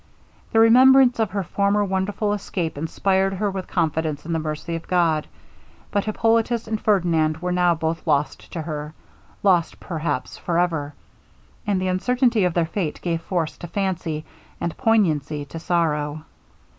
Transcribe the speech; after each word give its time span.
The 0.51 0.59
remembrance 0.59 1.19
of 1.19 1.29
her 1.29 1.43
former 1.43 1.85
wonderful 1.85 2.33
escape 2.33 2.75
inspired 2.75 3.35
her 3.35 3.51
with 3.51 3.67
confidence 3.67 4.25
in 4.25 4.33
the 4.33 4.39
mercy 4.39 4.73
of 4.75 4.87
God. 4.87 5.27
But 5.91 6.05
Hippolitus 6.05 6.67
and 6.67 6.81
Ferdinand 6.81 7.37
were 7.37 7.51
now 7.51 7.75
both 7.75 8.07
lost 8.07 8.51
to 8.53 8.63
her 8.63 8.95
lost, 9.43 9.79
perhaps, 9.79 10.39
for 10.39 10.57
ever 10.57 10.95
and 11.67 11.79
the 11.79 11.87
uncertainty 11.89 12.43
of 12.45 12.55
their 12.55 12.65
fate 12.65 12.99
gave 13.03 13.21
force 13.21 13.55
to 13.57 13.67
fancy, 13.67 14.25
and 14.59 14.75
poignancy 14.75 15.45
to 15.45 15.59
sorrow. 15.59 16.23